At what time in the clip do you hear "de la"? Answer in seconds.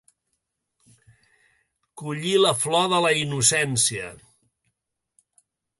2.95-3.15